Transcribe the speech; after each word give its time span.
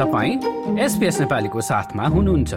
तपाईँ 0.00 0.78
एसपिएस 0.80 1.18
नेपालीको 1.20 1.60
साथमा 1.60 2.04
हुनुहुन्छ। 2.04 2.54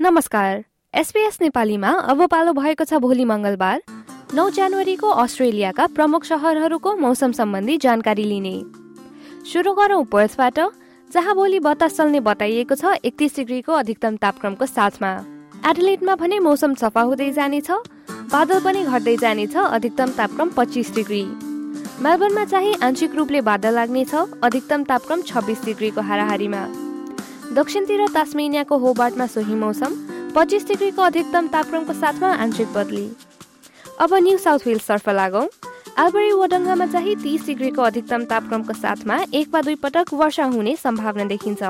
नमस्कार। 0.00 0.64
एसपीएस 0.94 1.38
नेपालीमा 1.42 1.90
अब 2.08 2.26
पालो 2.26 2.52
भएको 2.52 2.84
छ 2.84 2.94
भोलि 3.04 3.24
मङ्गलबार। 3.24 3.82
नौ 4.34 4.48
जनवरीको 4.50 5.08
अस्ट्रेलियाका 5.20 5.86
प्रमुख 5.92 6.24
सहरहरूको 6.24 6.96
मौसम 6.96 7.32
सम्बन्धी 7.32 7.76
जानकारी 7.78 8.24
लिने। 8.24 8.56
सुरु 9.52 9.72
गरौँ 9.74 10.04
पर्सबाट 10.08 10.58
जहाँ 11.10 11.34
भोलि 11.34 11.60
बतास 11.60 11.96
चल्ने 11.96 12.20
बताइएको 12.22 12.74
छ 12.74 12.96
एकतिस 13.04 13.36
डिग्रीको 13.36 13.72
अधिकतम 13.72 14.16
तापक्रमको 14.16 14.66
साथमा। 14.66 15.12
एडलेटमा 15.70 16.14
भने 16.16 16.38
मौसम 16.40 16.74
सफा 16.74 17.00
हुँदै 17.02 17.30
जानेछ 17.32 17.70
बादल 18.30 18.60
पनि 18.64 18.82
घट्दै 18.84 19.16
जानेछ 19.16 19.56
अधिकतम 19.56 20.10
तापक्रम 20.16 20.48
पच्चिस 20.56 20.94
डिग्री। 20.94 21.22
मेलबर्नमा 22.02 22.44
चाहिँ 22.44 22.74
आंशिक 22.82 23.14
रूपले 23.14 23.40
बादल 23.40 23.74
लाग्नेछ 23.74 24.14
अधिकतम 24.14 24.82
तापक्रम 24.84 25.22
छब्बिस 25.22 25.64
डिग्रीको 25.64 26.00
हाराहारीमा। 26.00 26.62
दक्षिणतिर 27.54 28.06
तास्मेनियाको 28.14 28.78
होबार्टमा 28.78 29.26
सोही 29.26 29.54
मौसम 29.54 29.94
पच्चिस 30.36 30.66
डिग्रीको 30.68 31.02
अधिकतम 31.02 31.48
तापक्रमको 31.48 31.92
साथमा 31.92 32.28
आंशिक 32.44 32.72
बदली। 32.74 33.06
अब 34.00 34.14
न्यू 34.14 34.38
साउथ 34.38 34.66
वेल्सतर्फ 34.66 35.08
लागौँ। 35.10 35.46
एल्बरी 35.98 36.32
वडङ्गामा 36.32 36.86
चाहिँ 36.86 37.16
तिस 37.22 37.46
डिग्रीको 37.46 37.82
अधिकतम 37.82 38.24
तापक्रमको 38.24 38.72
साथमा 38.74 39.18
एक 39.34 39.48
वा 39.52 39.60
दुई 39.60 39.74
पटक 39.82 40.14
वर्षा 40.14 40.44
हुने 40.54 40.76
सम्भावना 40.76 41.24
देखिन्छ। 41.24 41.62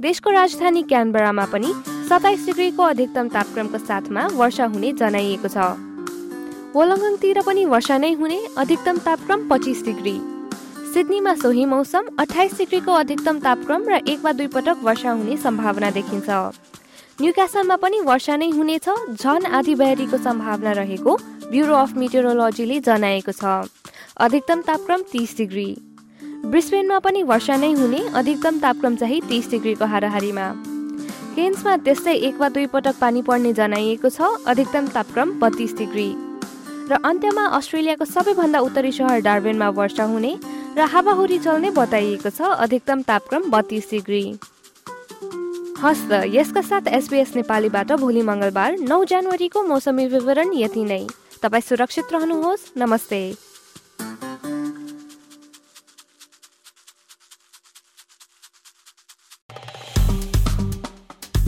देशको 0.00 0.30
राजधानी 0.30 0.82
क्यानबरामा 0.82 1.44
पनि 1.52 1.72
सताइस 2.12 2.44
डिग्रीको 2.46 2.82
अधिकतम 2.84 3.28
तापक्रमको 3.28 3.78
साथमा 3.78 4.22
वर्षा 4.36 4.64
हुने 4.72 4.92
जनाइएको 4.92 5.48
छ। 5.48 5.56
वोलङ्गङतिर 6.74 7.40
पनि 7.42 7.64
वर्षा 7.64 7.96
नै 7.98 8.10
हुने 8.12 8.38
अधिकतम 8.62 8.98
तापक्रम 9.06 9.46
पच्चिस 9.48 9.80
डिग्री। 9.84 10.12
सिडनीमा 10.92 11.34
सोही 11.34 11.64
मौसम 11.64 12.10
अठाइस 12.20 12.58
डिग्रीको 12.58 12.92
अधिकतम 12.94 13.38
तापक्रम 13.38 13.88
र 13.88 14.00
एक 14.04 14.20
वा 14.24 14.32
दुई 14.32 14.46
पटक 14.52 14.84
वर्षा 14.84 15.10
हुने 15.10 15.36
सम्भावना 15.36 15.90
देखिन्छ। 15.90 16.28
न्युक्यासलमा 17.22 17.76
पनि 17.80 18.00
वर्षा 18.04 18.36
नै 18.36 18.48
हुनेछ 18.50 18.88
झन 19.16 19.46
आधी 19.60 19.74
बहरीको 19.74 20.18
सम्भावना 20.18 20.72
रहेको 20.80 21.16
ब्युरो 21.48 21.74
अफ 21.74 21.96
मिटेरोलोजीले 21.96 22.78
जनाएको 22.90 23.32
छ। 23.32 23.72
अधिकतम 24.20 24.60
तापक्रम 24.68 25.08
तिस 25.12 25.36
डिग्री। 25.38 25.66
ब्रिस्बेनमा 26.44 26.98
पनि 26.98 27.22
वर्षा 27.32 27.56
नै 27.56 27.72
हुने 27.80 28.04
अधिकतम 28.14 28.60
तापक्रम 28.60 28.96
चाहिँ 29.00 29.20
तिस 29.32 29.50
डिग्रीको 29.50 29.90
हाराहारीमा। 29.94 30.50
केन्समा 31.34 31.76
त्यस्तै 31.84 32.14
एक 32.28 32.36
वा 32.38 32.48
दुई 32.54 32.66
पटक 32.72 32.96
पानी 33.00 33.20
पर्ने 33.22 33.52
जनाइएको 33.54 34.08
छ 34.08 34.28
अधिकतम 34.46 34.86
तापक्रम 34.94 35.30
बत्तिस 35.40 35.72
डिग्री। 35.76 36.08
र 36.90 36.98
अन्त्यमा 37.02 37.44
अस्ट्रेलियाको 37.58 38.04
सबैभन्दा 38.06 38.58
उत्तरी 38.60 38.92
सहर 38.92 39.20
डार्बेनमा 39.24 39.68
वर्षा 39.78 40.04
हुने 40.12 40.32
र 40.76 40.80
हावाहुरी 40.92 41.38
चल्ने 41.38 41.70
बताइएको 41.72 42.30
छ 42.30 42.52
अधिकतम 42.58 43.02
तापक्रम 43.08 43.50
बत्तिस 43.50 43.90
डिग्री। 43.90 44.24
हस् 45.80 46.04
त 46.10 46.20
यसका 46.30 46.62
साथ 46.62 46.92
एसबिएस 46.98 47.34
नेपालीबाट 47.36 47.92
भोलि 48.02 48.22
मङ्गलबार 48.22 48.76
नौ 48.84 49.02
जनवरीको 49.04 49.62
मौसमी 49.62 50.06
विवरण 50.08 50.52
यति 50.54 50.84
नै। 50.84 51.02
तपाईँ 51.42 51.62
सुरक्षित 51.62 52.12
रहनुहोस्। 52.12 52.70
नमस्ते। 52.78 53.22